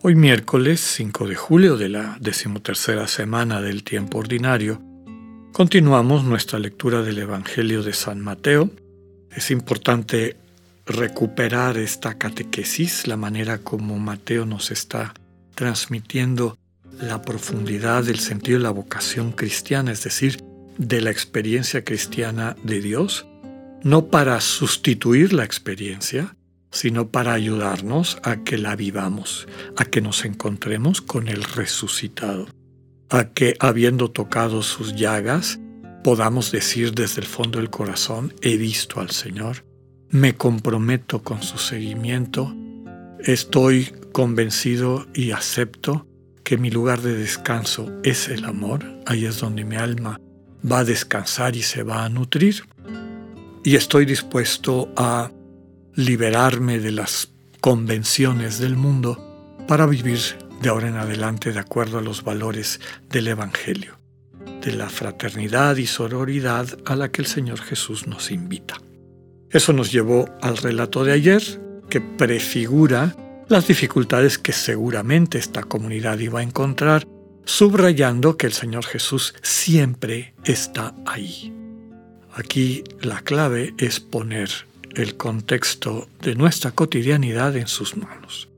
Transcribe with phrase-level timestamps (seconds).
[0.00, 4.80] Hoy miércoles 5 de julio de la decimotercera semana del tiempo ordinario,
[5.52, 8.70] continuamos nuestra lectura del Evangelio de San Mateo.
[9.32, 10.36] Es importante
[10.86, 15.14] recuperar esta catequesis, la manera como Mateo nos está
[15.56, 16.56] transmitiendo
[17.00, 20.44] la profundidad del sentido de la vocación cristiana, es decir,
[20.76, 23.26] de la experiencia cristiana de Dios
[23.82, 26.36] no para sustituir la experiencia,
[26.70, 32.46] sino para ayudarnos a que la vivamos, a que nos encontremos con el resucitado,
[33.08, 35.58] a que habiendo tocado sus llagas,
[36.04, 39.64] podamos decir desde el fondo del corazón, he visto al Señor,
[40.10, 42.54] me comprometo con su seguimiento,
[43.20, 46.06] estoy convencido y acepto
[46.44, 50.18] que mi lugar de descanso es el amor, ahí es donde mi alma
[50.70, 52.64] va a descansar y se va a nutrir
[53.64, 55.30] y estoy dispuesto a
[55.98, 57.28] liberarme de las
[57.60, 59.18] convenciones del mundo
[59.66, 60.20] para vivir
[60.62, 62.78] de ahora en adelante de acuerdo a los valores
[63.10, 63.98] del Evangelio,
[64.62, 68.80] de la fraternidad y sororidad a la que el Señor Jesús nos invita.
[69.50, 71.42] Eso nos llevó al relato de ayer,
[71.90, 73.16] que prefigura
[73.48, 77.08] las dificultades que seguramente esta comunidad iba a encontrar,
[77.44, 81.52] subrayando que el Señor Jesús siempre está ahí.
[82.34, 84.67] Aquí la clave es poner
[84.98, 88.48] el contexto de nuestra cotidianidad en sus manos.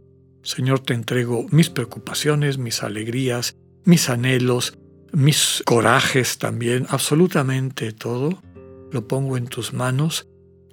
[0.43, 4.79] Señor, te entrego mis preocupaciones, mis alegrías, mis anhelos,
[5.13, 8.43] mis corajes también, absolutamente todo,
[8.91, 10.27] lo pongo en tus manos.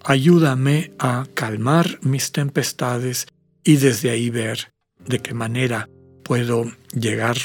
[0.06, 3.28] Ayúdame a calmar mis tempestades
[3.64, 4.72] y desde ahí ver
[5.06, 5.90] de qué manera
[6.24, 7.36] puedo llegar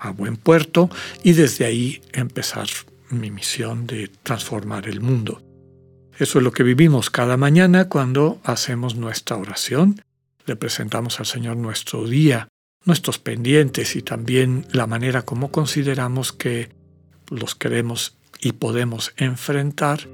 [0.00, 0.90] a buen puerto
[1.22, 2.66] y desde ahí empezar
[3.10, 5.40] mi misión de transformar el mundo.
[6.20, 10.02] Eso es lo que vivimos cada mañana cuando hacemos nuestra oración,
[10.44, 12.48] le presentamos al Señor nuestro día,
[12.84, 16.68] nuestros pendientes y también la manera como consideramos que
[17.30, 20.08] los queremos y podemos enfrentar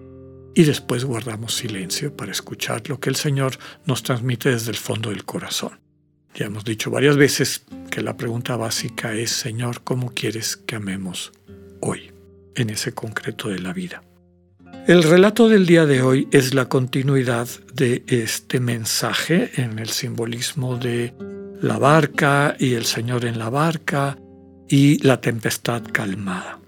[0.54, 5.10] y después guardamos silencio para escuchar lo que el Señor nos transmite desde el fondo
[5.10, 5.80] del corazón.
[6.36, 11.32] Ya hemos dicho varias veces que la pregunta básica es, Señor, ¿cómo quieres que amemos
[11.80, 12.12] hoy?
[12.56, 14.02] en ese concreto de la vida.
[14.86, 20.76] El relato del día de hoy es la continuidad de este mensaje en el simbolismo
[20.76, 21.12] de
[21.60, 24.16] la barca y el Señor en la barca
[24.68, 26.60] y la tempestad calmada.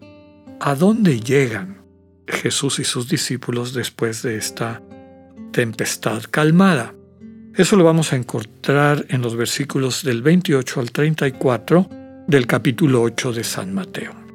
[0.59, 1.83] ¿A dónde llegan
[2.27, 4.83] Jesús y sus discípulos después de esta
[5.53, 6.97] tempestad calmada?
[7.55, 11.89] Eso lo vamos a encontrar en los versículos del 28 al 34
[12.27, 14.28] del capítulo 8 de San Mateo.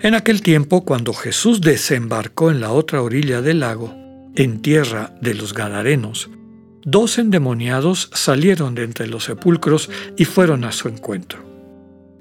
[0.00, 3.94] En aquel tiempo, cuando Jesús desembarcó en la otra orilla del lago,
[4.34, 6.28] en tierra de los Gadarenos,
[6.84, 11.44] dos endemoniados salieron de entre los sepulcros y fueron a su encuentro.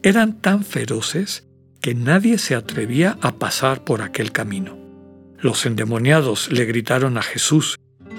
[0.04, 1.48] Eran tan feroces
[1.82, 4.78] que nadie se atrevía a pasar por aquel camino.
[5.38, 7.78] Los endemoniados le gritaron a Jesús,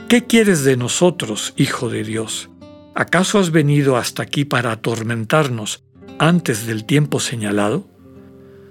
[0.08, 2.50] ¿Qué quieres de nosotros, Hijo de Dios?
[2.94, 5.82] ¿Acaso has venido hasta aquí para atormentarnos
[6.18, 7.88] antes del tiempo señalado?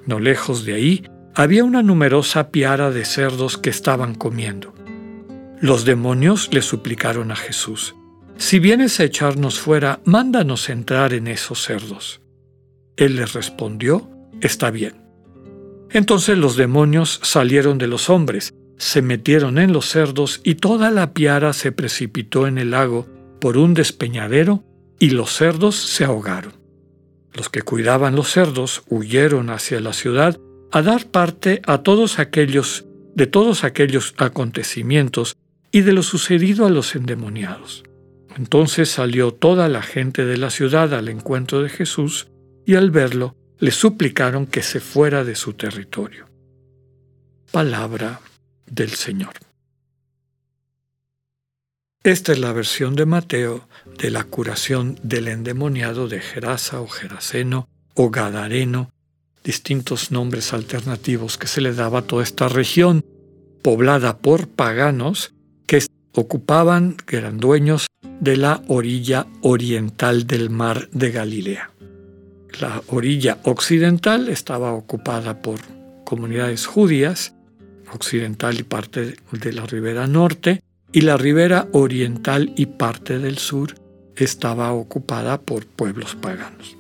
[0.06, 4.74] No lejos de ahí había una numerosa piara de cerdos que estaban comiendo.
[5.60, 7.96] Los demonios le suplicaron a Jesús,
[8.38, 12.22] Si vienes a echarnos fuera, mándanos entrar en esos cerdos.
[12.98, 14.10] Él les respondió,
[14.42, 15.06] Está bien.
[15.90, 21.14] Entonces los demonios salieron de los hombres, se metieron en los cerdos y toda la
[21.14, 23.08] piara se precipitó en el lago
[23.40, 24.64] por un despeñadero
[25.00, 26.65] y los cerdos se ahogaron.
[27.36, 30.40] Los que cuidaban los cerdos huyeron hacia la ciudad
[30.72, 32.86] a dar parte a todos aquellos
[33.16, 35.38] de todos aquellos acontecimientos
[35.72, 37.84] y de lo sucedido a los endemoniados.
[38.36, 42.28] Entonces salió toda la gente de la ciudad al encuentro de Jesús
[42.66, 46.26] y al verlo le suplicaron que se fuera de su territorio.
[47.52, 48.20] Palabra
[48.66, 49.45] del Señor.
[52.06, 53.68] Esta es la versión de Mateo
[53.98, 58.92] de la curación del endemoniado de Gerasa o Geraseno o Gadareno,
[59.44, 63.04] distintos nombres alternativos que se le daba a toda esta región,
[63.64, 65.34] poblada por paganos
[65.66, 67.88] que ocupaban, que eran dueños
[68.20, 71.72] de la orilla oriental del mar de Galilea.
[72.62, 75.60] la orilla occidental estaba ocupada por
[76.04, 77.34] comunidades judías,
[77.92, 80.62] occidental y parte de la ribera norte,
[80.96, 83.76] y la ribera oriental y parte del sur
[84.16, 86.78] estaba ocupada por pueblos paganos.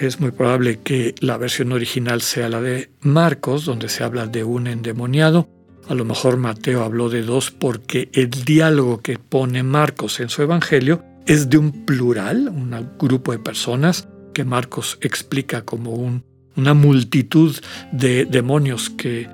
[0.00, 4.42] Es muy probable que la versión original sea la de Marcos, donde se habla de
[4.42, 5.48] un endemoniado.
[5.88, 10.42] A lo mejor Mateo habló de dos porque el diálogo que pone Marcos en su
[10.42, 16.20] Evangelio es de un plural, un grupo de personas que Marcos explica como
[16.56, 17.56] una multitud
[17.92, 19.28] de demonios que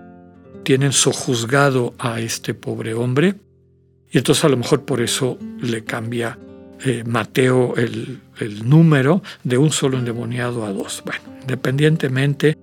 [0.64, 3.36] tienen sojuzgado a este pobre hombre.
[4.10, 6.38] Y entonces a lo mejor por eso le cambia
[6.84, 8.20] eh, Mateo el,
[8.64, 11.02] número de un solo endemoniado a dos.
[11.04, 12.58] Bueno, independientemente,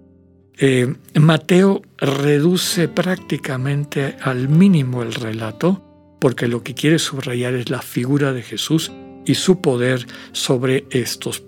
[0.57, 5.83] eh, Mateo reduce prácticamente al mínimo el relato
[6.19, 8.91] porque lo que quiere subrayar es la figura de Jesús
[9.25, 11.43] y su poder sobre estos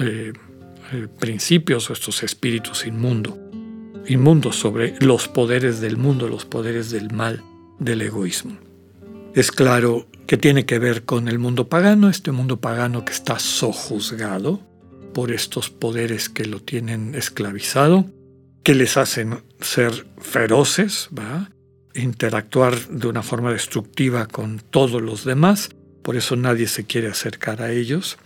[0.00, 0.32] eh,
[1.18, 3.34] principios o estos espíritus inmundos,
[4.06, 7.42] inmundos sobre los poderes del mundo, los poderes del mal,
[7.78, 8.67] del egoísmo.
[9.34, 13.38] Es claro que tiene que ver con el mundo pagano, este mundo pagano que está
[13.38, 14.60] sojuzgado
[15.14, 18.06] por estos poderes que lo tienen esclavizado,
[18.62, 21.08] que les hacen ser feroces,
[21.94, 25.70] interactuar de una forma destructiva con todos los demás,
[26.02, 28.18] por eso nadie se quiere acercar a ellos.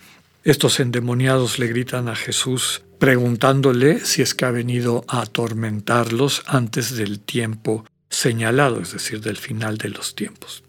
[0.44, 6.96] Estos endemoniados le gritan a Jesús preguntándole si es que ha venido a atormentarlos antes
[6.96, 10.62] del tiempo señalado, es decir, del final de los tiempos.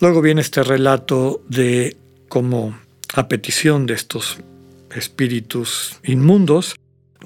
[0.00, 1.98] Luego viene este relato de
[2.30, 2.78] cómo
[3.12, 4.38] a petición de estos
[4.94, 6.74] espíritus inmundos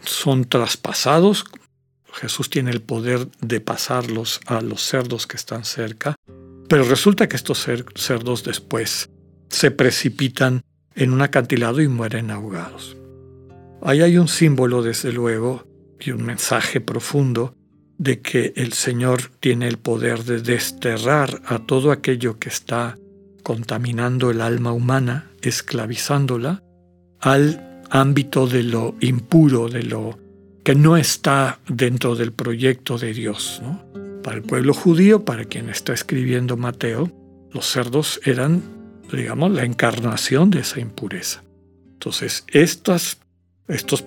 [0.03, 1.44] son traspasados.
[2.12, 6.17] Jesús tiene el poder de pasarlos a los cerdos que están cerca,
[6.69, 9.09] pero resulta que estos cerdos después
[9.50, 10.62] se precipitan
[10.97, 12.97] en un acantilado y mueren ahogados.
[13.82, 15.65] Ahí hay un símbolo, desde luego,
[16.00, 17.55] y un mensaje profundo
[18.04, 22.98] de que el Señor tiene el poder de desterrar a todo aquello que está
[23.42, 26.62] contaminando el alma humana, esclavizándola,
[27.18, 30.18] al ámbito de lo impuro, de lo
[30.62, 33.62] que no está dentro del proyecto de Dios.
[34.22, 37.10] Para el pueblo judío, para quien está escribiendo Mateo,
[37.52, 38.62] los cerdos eran,
[39.10, 41.42] digamos, la encarnación de esa impureza.
[41.94, 43.16] Entonces, estos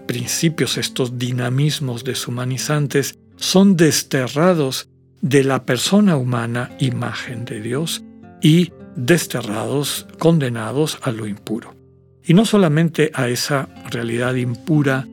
[0.06, 4.90] principios, estos dinamismos deshumanizantes, son desterrados
[5.22, 8.04] de la persona humana, imagen de Dios,
[8.42, 11.76] y desterrados, condenados a lo impuro.
[12.24, 15.08] Y no solamente a esa realidad impura,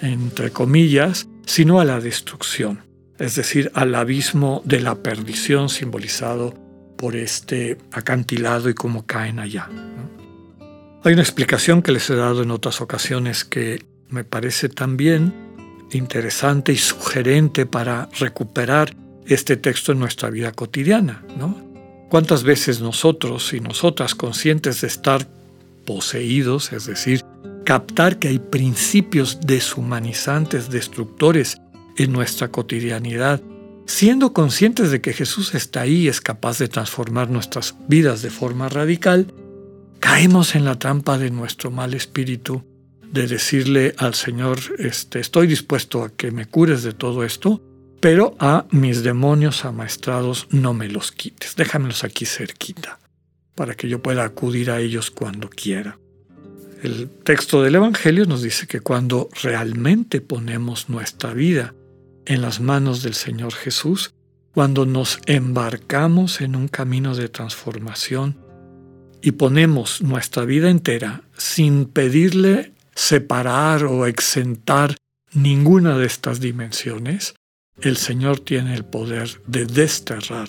[0.00, 2.84] entre comillas, sino a la destrucción,
[3.18, 6.54] es decir, al abismo de la perdición simbolizado
[6.96, 9.68] por este acantilado y cómo caen allá.
[11.02, 15.32] Hay una explicación que les he dado en otras ocasiones que me parece también
[15.92, 18.94] interesante y sugerente para recuperar
[19.26, 21.56] este texto en nuestra vida cotidiana, ¿no?
[22.08, 25.28] ¿Cuántas veces nosotros y nosotras conscientes de estar
[25.86, 27.24] poseídos, es decir,
[27.64, 31.58] captar que hay principios deshumanizantes, destructores
[31.96, 33.40] en nuestra cotidianidad,
[33.86, 38.30] siendo conscientes de que Jesús está ahí y es capaz de transformar nuestras vidas de
[38.30, 39.32] forma radical,
[40.00, 42.64] caemos en la trampa de nuestro mal espíritu
[43.12, 47.62] de decirle al Señor, este, estoy dispuesto a que me cures de todo esto,
[48.00, 52.98] pero a mis demonios amaestrados no me los quites, déjamelos aquí cerquita,
[53.54, 55.98] para que yo pueda acudir a ellos cuando quiera.
[56.82, 61.74] El texto del Evangelio nos dice que cuando realmente ponemos nuestra vida
[62.24, 64.14] en las manos del Señor Jesús,
[64.54, 68.38] cuando nos embarcamos en un camino de transformación
[69.22, 74.96] y ponemos nuestra vida entera sin pedirle separar o exentar
[75.32, 77.34] ninguna de estas dimensiones,
[77.80, 80.48] el Señor tiene el poder de desterrar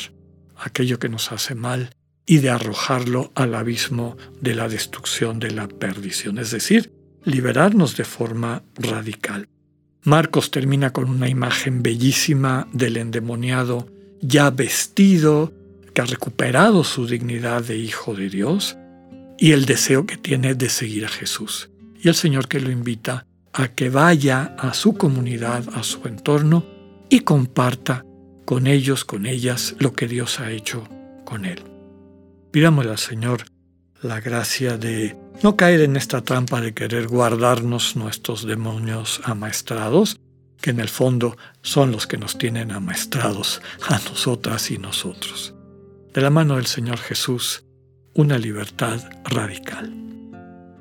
[0.57, 1.95] aquello que nos hace mal
[2.25, 6.91] y de arrojarlo al abismo de la destrucción, de la perdición, es decir,
[7.23, 9.47] liberarnos de forma radical.
[10.03, 13.87] Marcos termina con una imagen bellísima del endemoniado
[14.21, 15.53] ya vestido,
[15.93, 18.77] que ha recuperado su dignidad de hijo de Dios
[19.37, 21.69] y el deseo que tiene de seguir a Jesús
[22.01, 26.65] y el Señor que lo invita a que vaya a su comunidad, a su entorno
[27.09, 28.05] y comparta
[28.45, 30.87] con ellos, con ellas, lo que Dios ha hecho
[31.25, 31.63] con él.
[32.51, 33.45] Pidámosle al Señor
[34.01, 40.19] la gracia de no caer en esta trampa de querer guardarnos nuestros demonios amaestrados,
[40.59, 45.53] que en el fondo son los que nos tienen amaestrados a nosotras y nosotros.
[46.13, 47.63] De la mano del Señor Jesús,
[48.13, 50.00] una libertad radical.